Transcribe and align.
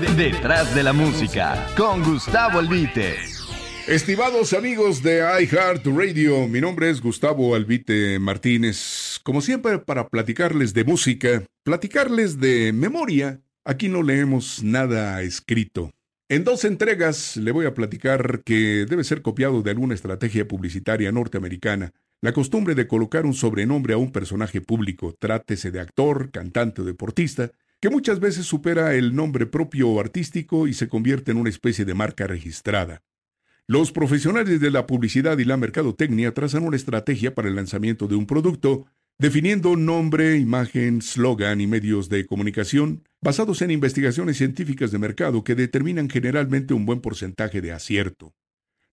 Detrás 0.00 0.74
de 0.74 0.82
la 0.82 0.92
música, 0.92 1.68
con 1.76 2.02
Gustavo 2.02 2.58
Albite. 2.58 3.14
Estimados 3.86 4.52
amigos 4.52 5.04
de 5.04 5.22
iHeartRadio, 5.40 6.48
mi 6.48 6.60
nombre 6.60 6.90
es 6.90 7.00
Gustavo 7.00 7.54
Albite 7.54 8.18
Martínez. 8.18 9.20
Como 9.22 9.40
siempre, 9.40 9.78
para 9.78 10.08
platicarles 10.08 10.74
de 10.74 10.82
música, 10.82 11.44
platicarles 11.62 12.40
de 12.40 12.72
memoria, 12.72 13.40
aquí 13.64 13.88
no 13.88 14.02
leemos 14.02 14.64
nada 14.64 15.22
escrito. 15.22 15.92
En 16.28 16.42
dos 16.42 16.64
entregas 16.64 17.36
le 17.36 17.52
voy 17.52 17.66
a 17.66 17.74
platicar 17.74 18.42
que 18.44 18.86
debe 18.88 19.04
ser 19.04 19.22
copiado 19.22 19.62
de 19.62 19.70
alguna 19.70 19.94
estrategia 19.94 20.48
publicitaria 20.48 21.12
norteamericana 21.12 21.92
la 22.24 22.32
costumbre 22.32 22.74
de 22.74 22.88
colocar 22.88 23.26
un 23.26 23.34
sobrenombre 23.34 23.92
a 23.92 23.98
un 23.98 24.10
personaje 24.10 24.62
público, 24.62 25.14
trátese 25.18 25.70
de 25.70 25.80
actor, 25.80 26.30
cantante 26.30 26.80
o 26.80 26.84
deportista, 26.86 27.50
que 27.84 27.90
muchas 27.90 28.18
veces 28.18 28.46
supera 28.46 28.94
el 28.94 29.14
nombre 29.14 29.44
propio 29.44 29.90
o 29.90 30.00
artístico 30.00 30.66
y 30.66 30.72
se 30.72 30.88
convierte 30.88 31.32
en 31.32 31.36
una 31.36 31.50
especie 31.50 31.84
de 31.84 31.92
marca 31.92 32.26
registrada. 32.26 33.02
Los 33.66 33.92
profesionales 33.92 34.58
de 34.58 34.70
la 34.70 34.86
publicidad 34.86 35.36
y 35.36 35.44
la 35.44 35.58
mercadotecnia 35.58 36.32
trazan 36.32 36.64
una 36.64 36.76
estrategia 36.76 37.34
para 37.34 37.48
el 37.48 37.56
lanzamiento 37.56 38.08
de 38.08 38.14
un 38.14 38.24
producto, 38.24 38.86
definiendo 39.18 39.76
nombre, 39.76 40.38
imagen, 40.38 41.02
slogan 41.02 41.60
y 41.60 41.66
medios 41.66 42.08
de 42.08 42.24
comunicación 42.24 43.02
basados 43.20 43.60
en 43.60 43.70
investigaciones 43.70 44.38
científicas 44.38 44.90
de 44.90 44.98
mercado 44.98 45.44
que 45.44 45.54
determinan 45.54 46.08
generalmente 46.08 46.72
un 46.72 46.86
buen 46.86 47.02
porcentaje 47.02 47.60
de 47.60 47.72
acierto. 47.72 48.32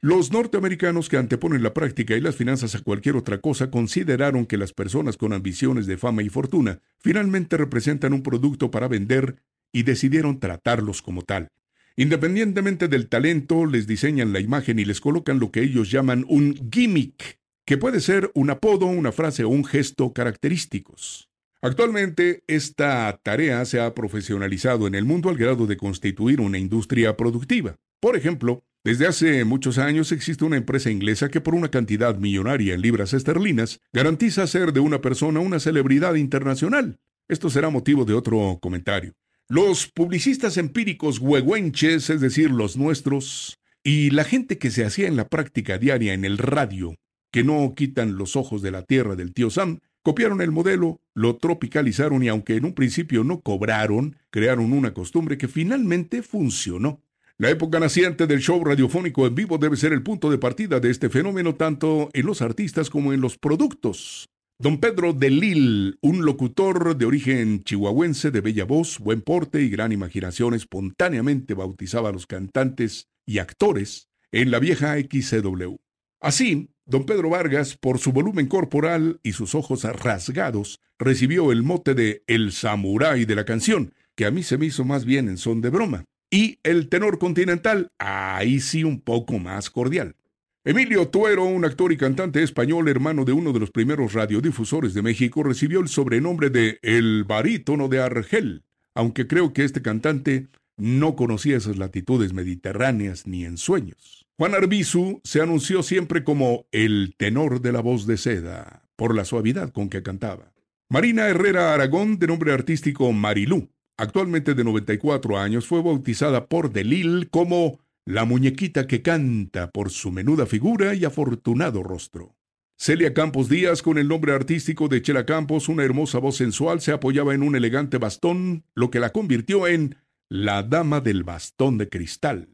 Los 0.03 0.31
norteamericanos 0.31 1.09
que 1.09 1.17
anteponen 1.17 1.61
la 1.61 1.75
práctica 1.75 2.15
y 2.15 2.21
las 2.21 2.35
finanzas 2.35 2.73
a 2.73 2.79
cualquier 2.79 3.15
otra 3.15 3.39
cosa 3.39 3.69
consideraron 3.69 4.47
que 4.47 4.57
las 4.57 4.73
personas 4.73 5.15
con 5.15 5.31
ambiciones 5.31 5.85
de 5.85 5.95
fama 5.95 6.23
y 6.23 6.29
fortuna 6.29 6.79
finalmente 6.97 7.55
representan 7.55 8.13
un 8.13 8.23
producto 8.23 8.71
para 8.71 8.87
vender 8.87 9.35
y 9.71 9.83
decidieron 9.83 10.39
tratarlos 10.39 11.03
como 11.03 11.21
tal. 11.21 11.49
Independientemente 11.97 12.87
del 12.87 13.09
talento, 13.09 13.67
les 13.67 13.85
diseñan 13.85 14.33
la 14.33 14.39
imagen 14.39 14.79
y 14.79 14.85
les 14.85 14.99
colocan 14.99 15.39
lo 15.39 15.51
que 15.51 15.61
ellos 15.61 15.91
llaman 15.91 16.25
un 16.27 16.71
gimmick, 16.71 17.37
que 17.63 17.77
puede 17.77 17.99
ser 17.99 18.31
un 18.33 18.49
apodo, 18.49 18.87
una 18.87 19.11
frase 19.11 19.43
o 19.43 19.49
un 19.49 19.65
gesto 19.65 20.13
característicos. 20.13 21.29
Actualmente, 21.61 22.43
esta 22.47 23.19
tarea 23.21 23.63
se 23.65 23.79
ha 23.79 23.93
profesionalizado 23.93 24.87
en 24.87 24.95
el 24.95 25.05
mundo 25.05 25.29
al 25.29 25.37
grado 25.37 25.67
de 25.67 25.77
constituir 25.77 26.41
una 26.41 26.57
industria 26.57 27.15
productiva. 27.15 27.77
Por 27.99 28.15
ejemplo, 28.15 28.63
desde 28.83 29.05
hace 29.05 29.45
muchos 29.45 29.77
años 29.77 30.11
existe 30.11 30.43
una 30.43 30.57
empresa 30.57 30.89
inglesa 30.89 31.29
que 31.29 31.39
por 31.39 31.53
una 31.53 31.69
cantidad 31.69 32.15
millonaria 32.17 32.73
en 32.73 32.81
libras 32.81 33.13
esterlinas 33.13 33.79
garantiza 33.93 34.47
ser 34.47 34.73
de 34.73 34.79
una 34.79 35.01
persona 35.01 35.39
una 35.39 35.59
celebridad 35.59 36.15
internacional. 36.15 36.99
Esto 37.27 37.51
será 37.51 37.69
motivo 37.69 38.05
de 38.05 38.15
otro 38.15 38.57
comentario. 38.59 39.13
Los 39.47 39.85
publicistas 39.87 40.57
empíricos 40.57 41.19
huehuenches, 41.19 42.09
es 42.09 42.21
decir, 42.21 42.49
los 42.49 42.75
nuestros, 42.75 43.59
y 43.83 44.09
la 44.09 44.23
gente 44.23 44.57
que 44.57 44.71
se 44.71 44.83
hacía 44.83 45.07
en 45.07 45.15
la 45.15 45.27
práctica 45.27 45.77
diaria 45.77 46.13
en 46.13 46.25
el 46.25 46.39
radio, 46.39 46.95
que 47.31 47.43
no 47.43 47.73
quitan 47.75 48.17
los 48.17 48.35
ojos 48.35 48.61
de 48.61 48.71
la 48.71 48.81
tierra 48.83 49.15
del 49.15 49.33
tío 49.33 49.49
Sam, 49.49 49.79
copiaron 50.01 50.41
el 50.41 50.51
modelo, 50.51 51.01
lo 51.13 51.37
tropicalizaron 51.37 52.23
y 52.23 52.29
aunque 52.29 52.55
en 52.55 52.65
un 52.65 52.73
principio 52.73 53.23
no 53.23 53.41
cobraron, 53.41 54.17
crearon 54.31 54.73
una 54.73 54.93
costumbre 54.93 55.37
que 55.37 55.47
finalmente 55.47 56.23
funcionó. 56.23 57.03
La 57.41 57.49
época 57.49 57.79
naciente 57.79 58.27
del 58.27 58.39
show 58.39 58.63
radiofónico 58.63 59.25
en 59.25 59.33
vivo 59.33 59.57
debe 59.57 59.75
ser 59.75 59.93
el 59.93 60.03
punto 60.03 60.29
de 60.29 60.37
partida 60.37 60.79
de 60.79 60.91
este 60.91 61.09
fenómeno 61.09 61.55
tanto 61.55 62.11
en 62.13 62.27
los 62.27 62.43
artistas 62.43 62.91
como 62.91 63.13
en 63.13 63.21
los 63.21 63.39
productos. 63.39 64.29
Don 64.59 64.77
Pedro 64.77 65.11
de 65.11 65.31
Lille, 65.31 65.95
un 66.01 66.23
locutor 66.23 66.95
de 66.95 67.05
origen 67.07 67.63
chihuahuense 67.63 68.29
de 68.29 68.41
bella 68.41 68.63
voz, 68.65 68.99
buen 68.99 69.23
porte 69.23 69.63
y 69.63 69.71
gran 69.71 69.91
imaginación, 69.91 70.53
espontáneamente 70.53 71.55
bautizaba 71.55 72.09
a 72.09 72.11
los 72.11 72.27
cantantes 72.27 73.07
y 73.25 73.39
actores 73.39 74.07
en 74.31 74.51
la 74.51 74.59
vieja 74.59 74.99
XCW. 74.99 75.77
Así, 76.19 76.69
don 76.85 77.07
Pedro 77.07 77.31
Vargas, 77.31 77.75
por 77.75 77.97
su 77.97 78.11
volumen 78.11 78.45
corporal 78.45 79.19
y 79.23 79.31
sus 79.31 79.55
ojos 79.55 79.83
rasgados, 79.83 80.79
recibió 80.99 81.51
el 81.51 81.63
mote 81.63 81.95
de 81.95 82.23
El 82.27 82.51
Samurái 82.51 83.25
de 83.25 83.33
la 83.33 83.45
canción, 83.45 83.95
que 84.15 84.27
a 84.27 84.31
mí 84.31 84.43
se 84.43 84.59
me 84.59 84.67
hizo 84.67 84.85
más 84.85 85.05
bien 85.05 85.27
en 85.27 85.37
son 85.39 85.61
de 85.61 85.71
broma. 85.71 86.05
Y 86.31 86.59
el 86.63 86.87
tenor 86.87 87.19
continental, 87.19 87.91
ahí 87.99 88.61
sí 88.61 88.85
un 88.85 89.01
poco 89.01 89.37
más 89.37 89.69
cordial. 89.69 90.15
Emilio 90.63 91.09
Tuero, 91.09 91.43
un 91.43 91.65
actor 91.65 91.91
y 91.91 91.97
cantante 91.97 92.41
español, 92.41 92.87
hermano 92.87 93.25
de 93.25 93.33
uno 93.33 93.51
de 93.51 93.59
los 93.59 93.71
primeros 93.71 94.13
radiodifusores 94.13 94.93
de 94.93 95.01
México, 95.01 95.43
recibió 95.43 95.81
el 95.81 95.89
sobrenombre 95.89 96.49
de 96.49 96.79
El 96.83 97.25
Barítono 97.25 97.89
de 97.89 97.99
Argel, 97.99 98.63
aunque 98.95 99.27
creo 99.27 99.51
que 99.51 99.65
este 99.65 99.81
cantante 99.81 100.47
no 100.77 101.17
conocía 101.17 101.57
esas 101.57 101.77
latitudes 101.77 102.31
mediterráneas 102.31 103.27
ni 103.27 103.43
en 103.43 103.57
sueños. 103.57 104.25
Juan 104.37 104.55
Arbizu 104.55 105.19
se 105.25 105.41
anunció 105.41 105.83
siempre 105.83 106.23
como 106.23 106.65
el 106.71 107.13
tenor 107.17 107.61
de 107.61 107.73
la 107.73 107.81
voz 107.81 108.07
de 108.07 108.17
seda, 108.17 108.83
por 108.95 109.15
la 109.15 109.25
suavidad 109.25 109.73
con 109.73 109.89
que 109.89 110.01
cantaba. 110.01 110.53
Marina 110.87 111.27
Herrera 111.27 111.73
Aragón, 111.73 112.19
de 112.19 112.27
nombre 112.27 112.53
artístico 112.53 113.11
Marilú, 113.11 113.69
actualmente 114.01 114.55
de 114.55 114.63
94 114.63 115.37
años, 115.37 115.67
fue 115.67 115.81
bautizada 115.81 116.47
por 116.47 116.71
Delil 116.71 117.29
como 117.29 117.79
la 118.05 118.25
muñequita 118.25 118.87
que 118.87 119.01
canta 119.01 119.69
por 119.71 119.91
su 119.91 120.11
menuda 120.11 120.45
figura 120.45 120.95
y 120.95 121.05
afortunado 121.05 121.83
rostro. 121.83 122.35
Celia 122.77 123.13
Campos 123.13 123.47
Díaz, 123.47 123.83
con 123.83 123.99
el 123.99 124.07
nombre 124.07 124.33
artístico 124.33 124.87
de 124.87 125.03
Chela 125.03 125.27
Campos, 125.27 125.69
una 125.69 125.83
hermosa 125.83 126.17
voz 126.17 126.37
sensual, 126.37 126.81
se 126.81 126.91
apoyaba 126.91 127.35
en 127.35 127.43
un 127.43 127.55
elegante 127.55 127.99
bastón, 127.99 128.63
lo 128.73 128.89
que 128.89 128.99
la 128.99 129.11
convirtió 129.11 129.67
en 129.67 129.97
la 130.29 130.63
dama 130.63 130.99
del 130.99 131.23
bastón 131.23 131.77
de 131.77 131.87
cristal. 131.87 132.49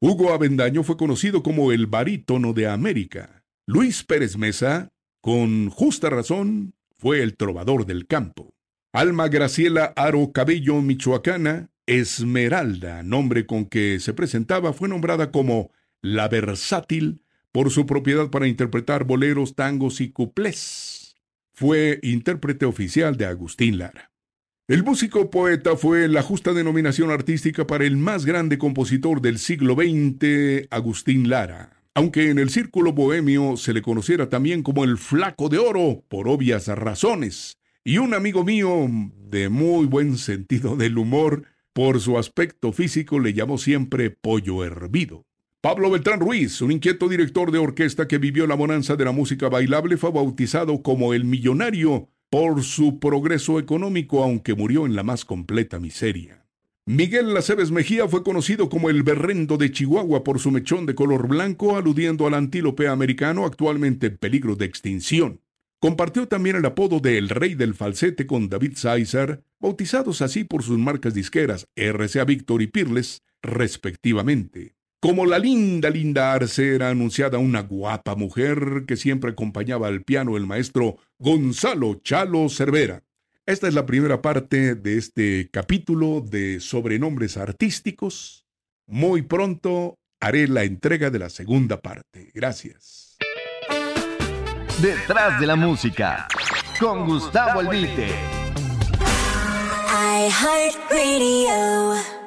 Hugo 0.00 0.32
Avendaño 0.32 0.82
fue 0.82 0.96
conocido 0.96 1.44
como 1.44 1.70
el 1.70 1.86
barítono 1.86 2.54
de 2.54 2.66
América. 2.66 3.44
Luis 3.66 4.02
Pérez 4.02 4.36
Mesa, 4.36 4.88
con 5.20 5.70
justa 5.70 6.10
razón, 6.10 6.74
fue 6.96 7.22
el 7.22 7.36
trovador 7.36 7.86
del 7.86 8.08
campo. 8.08 8.57
Alma 8.92 9.28
Graciela 9.28 9.92
Aro 9.96 10.32
Cabello, 10.32 10.80
michoacana, 10.80 11.70
Esmeralda, 11.86 13.02
nombre 13.02 13.46
con 13.46 13.66
que 13.66 14.00
se 14.00 14.14
presentaba, 14.14 14.72
fue 14.72 14.88
nombrada 14.88 15.30
como 15.30 15.70
la 16.00 16.28
versátil 16.28 17.22
por 17.52 17.70
su 17.70 17.86
propiedad 17.86 18.30
para 18.30 18.46
interpretar 18.46 19.04
boleros, 19.04 19.54
tangos 19.54 20.00
y 20.00 20.10
cuplés. 20.10 21.16
Fue 21.52 22.00
intérprete 22.02 22.64
oficial 22.64 23.16
de 23.16 23.26
Agustín 23.26 23.78
Lara. 23.78 24.10
El 24.68 24.84
músico 24.84 25.30
poeta 25.30 25.76
fue 25.76 26.08
la 26.08 26.22
justa 26.22 26.52
denominación 26.52 27.10
artística 27.10 27.66
para 27.66 27.84
el 27.84 27.96
más 27.96 28.24
grande 28.24 28.58
compositor 28.58 29.20
del 29.20 29.38
siglo 29.38 29.74
XX, 29.74 30.66
Agustín 30.70 31.28
Lara 31.28 31.78
aunque 31.98 32.30
en 32.30 32.38
el 32.38 32.50
círculo 32.50 32.92
bohemio 32.92 33.56
se 33.56 33.72
le 33.72 33.82
conociera 33.82 34.28
también 34.28 34.62
como 34.62 34.84
el 34.84 34.98
flaco 34.98 35.48
de 35.48 35.58
oro, 35.58 36.04
por 36.06 36.28
obvias 36.28 36.68
razones. 36.68 37.57
Y 37.88 37.96
un 37.96 38.12
amigo 38.12 38.44
mío 38.44 38.86
de 39.30 39.48
muy 39.48 39.86
buen 39.86 40.18
sentido 40.18 40.76
del 40.76 40.98
humor, 40.98 41.44
por 41.72 42.02
su 42.02 42.18
aspecto 42.18 42.70
físico 42.70 43.18
le 43.18 43.32
llamó 43.32 43.56
siempre 43.56 44.10
pollo 44.10 44.62
hervido. 44.62 45.24
Pablo 45.62 45.90
Beltrán 45.90 46.20
Ruiz, 46.20 46.60
un 46.60 46.70
inquieto 46.70 47.08
director 47.08 47.50
de 47.50 47.56
orquesta 47.56 48.06
que 48.06 48.18
vivió 48.18 48.46
la 48.46 48.56
bonanza 48.56 48.96
de 48.96 49.06
la 49.06 49.12
música 49.12 49.48
bailable, 49.48 49.96
fue 49.96 50.10
bautizado 50.10 50.82
como 50.82 51.14
el 51.14 51.24
millonario 51.24 52.10
por 52.28 52.62
su 52.62 53.00
progreso 53.00 53.58
económico, 53.58 54.22
aunque 54.22 54.54
murió 54.54 54.84
en 54.84 54.94
la 54.94 55.02
más 55.02 55.24
completa 55.24 55.80
miseria. 55.80 56.44
Miguel 56.84 57.32
Laceves 57.32 57.70
Mejía 57.70 58.06
fue 58.06 58.22
conocido 58.22 58.68
como 58.68 58.90
el 58.90 59.02
berrendo 59.02 59.56
de 59.56 59.72
Chihuahua 59.72 60.24
por 60.24 60.40
su 60.40 60.50
mechón 60.50 60.84
de 60.84 60.94
color 60.94 61.26
blanco, 61.26 61.74
aludiendo 61.74 62.26
al 62.26 62.34
antílope 62.34 62.86
americano 62.86 63.46
actualmente 63.46 64.08
en 64.08 64.18
peligro 64.18 64.56
de 64.56 64.66
extinción. 64.66 65.40
Compartió 65.80 66.26
también 66.26 66.56
el 66.56 66.66
apodo 66.66 66.98
de 66.98 67.18
El 67.18 67.28
Rey 67.28 67.54
del 67.54 67.74
Falsete 67.74 68.26
con 68.26 68.48
David 68.48 68.72
Sizer, 68.74 69.44
bautizados 69.60 70.22
así 70.22 70.42
por 70.42 70.64
sus 70.64 70.76
marcas 70.76 71.14
disqueras 71.14 71.68
RCA 71.76 72.24
Victor 72.24 72.62
y 72.62 72.66
Pirles, 72.66 73.22
respectivamente. 73.42 74.74
Como 75.00 75.24
la 75.24 75.38
linda, 75.38 75.90
linda 75.90 76.32
Arce 76.32 76.74
era 76.74 76.88
anunciada 76.88 77.38
una 77.38 77.62
guapa 77.62 78.16
mujer 78.16 78.82
que 78.88 78.96
siempre 78.96 79.30
acompañaba 79.30 79.86
al 79.86 80.02
piano 80.02 80.36
el 80.36 80.46
maestro 80.46 80.96
Gonzalo 81.20 82.00
Chalo 82.02 82.48
Cervera. 82.48 83.04
Esta 83.46 83.68
es 83.68 83.74
la 83.74 83.86
primera 83.86 84.20
parte 84.20 84.74
de 84.74 84.98
este 84.98 85.48
capítulo 85.52 86.20
de 86.20 86.58
sobrenombres 86.58 87.36
artísticos. 87.36 88.46
Muy 88.88 89.22
pronto 89.22 89.94
haré 90.18 90.48
la 90.48 90.64
entrega 90.64 91.10
de 91.10 91.20
la 91.20 91.30
segunda 91.30 91.80
parte. 91.80 92.32
Gracias. 92.34 93.07
Detrás 94.80 95.40
de 95.40 95.46
la 95.46 95.56
música, 95.56 96.28
con 96.78 97.04
Gustavo 97.04 97.58
Albite. 97.58 98.14
I 99.90 100.30
heart 100.30 100.76
radio. 100.88 102.17